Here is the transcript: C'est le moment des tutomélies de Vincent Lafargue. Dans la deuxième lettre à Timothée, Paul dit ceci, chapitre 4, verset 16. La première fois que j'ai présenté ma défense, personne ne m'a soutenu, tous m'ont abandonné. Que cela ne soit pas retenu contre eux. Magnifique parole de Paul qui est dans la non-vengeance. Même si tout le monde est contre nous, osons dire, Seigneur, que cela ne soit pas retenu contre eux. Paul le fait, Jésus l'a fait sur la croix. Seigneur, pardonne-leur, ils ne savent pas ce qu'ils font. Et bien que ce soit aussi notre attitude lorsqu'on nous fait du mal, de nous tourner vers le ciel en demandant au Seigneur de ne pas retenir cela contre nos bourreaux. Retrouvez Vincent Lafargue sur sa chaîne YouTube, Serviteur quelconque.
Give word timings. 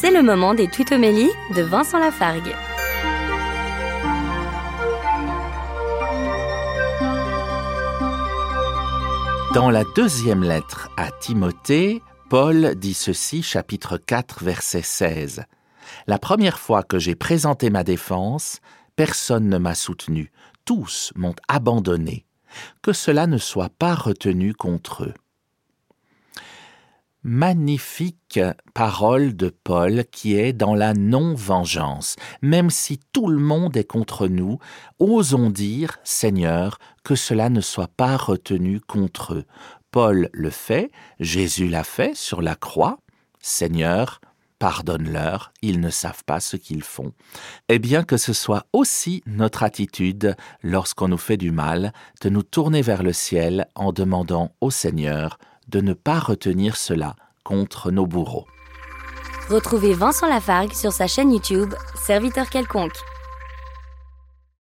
C'est 0.00 0.10
le 0.10 0.22
moment 0.22 0.54
des 0.54 0.66
tutomélies 0.66 1.28
de 1.54 1.60
Vincent 1.60 1.98
Lafargue. 1.98 2.54
Dans 9.52 9.68
la 9.68 9.84
deuxième 9.94 10.42
lettre 10.42 10.88
à 10.96 11.10
Timothée, 11.10 12.00
Paul 12.30 12.76
dit 12.76 12.94
ceci, 12.94 13.42
chapitre 13.42 13.98
4, 13.98 14.42
verset 14.42 14.80
16. 14.80 15.42
La 16.06 16.18
première 16.18 16.58
fois 16.58 16.82
que 16.82 16.98
j'ai 16.98 17.14
présenté 17.14 17.68
ma 17.68 17.84
défense, 17.84 18.60
personne 18.96 19.50
ne 19.50 19.58
m'a 19.58 19.74
soutenu, 19.74 20.32
tous 20.64 21.12
m'ont 21.14 21.36
abandonné. 21.46 22.24
Que 22.80 22.94
cela 22.94 23.26
ne 23.26 23.36
soit 23.36 23.68
pas 23.78 23.94
retenu 23.94 24.54
contre 24.54 25.04
eux. 25.04 25.14
Magnifique 27.22 28.40
parole 28.72 29.36
de 29.36 29.50
Paul 29.50 30.04
qui 30.10 30.36
est 30.36 30.54
dans 30.54 30.74
la 30.74 30.94
non-vengeance. 30.94 32.16
Même 32.40 32.70
si 32.70 32.98
tout 33.12 33.28
le 33.28 33.38
monde 33.38 33.76
est 33.76 33.84
contre 33.84 34.26
nous, 34.26 34.58
osons 34.98 35.50
dire, 35.50 35.98
Seigneur, 36.02 36.78
que 37.04 37.14
cela 37.14 37.50
ne 37.50 37.60
soit 37.60 37.90
pas 37.94 38.16
retenu 38.16 38.80
contre 38.80 39.34
eux. 39.34 39.44
Paul 39.90 40.30
le 40.32 40.48
fait, 40.48 40.90
Jésus 41.18 41.68
l'a 41.68 41.84
fait 41.84 42.16
sur 42.16 42.40
la 42.40 42.54
croix. 42.54 42.98
Seigneur, 43.38 44.22
pardonne-leur, 44.58 45.52
ils 45.60 45.80
ne 45.80 45.90
savent 45.90 46.24
pas 46.24 46.40
ce 46.40 46.56
qu'ils 46.56 46.84
font. 46.84 47.12
Et 47.68 47.78
bien 47.78 48.02
que 48.02 48.16
ce 48.16 48.32
soit 48.32 48.64
aussi 48.72 49.22
notre 49.26 49.62
attitude 49.62 50.36
lorsqu'on 50.62 51.08
nous 51.08 51.18
fait 51.18 51.36
du 51.36 51.50
mal, 51.50 51.92
de 52.22 52.30
nous 52.30 52.42
tourner 52.42 52.80
vers 52.80 53.02
le 53.02 53.12
ciel 53.12 53.66
en 53.74 53.92
demandant 53.92 54.52
au 54.62 54.70
Seigneur 54.70 55.38
de 55.70 55.80
ne 55.80 55.94
pas 55.94 56.18
retenir 56.18 56.76
cela 56.76 57.14
contre 57.44 57.90
nos 57.90 58.06
bourreaux. 58.06 58.46
Retrouvez 59.48 59.94
Vincent 59.94 60.28
Lafargue 60.28 60.72
sur 60.72 60.92
sa 60.92 61.06
chaîne 61.06 61.32
YouTube, 61.32 61.74
Serviteur 61.94 62.50
quelconque. 62.50 62.98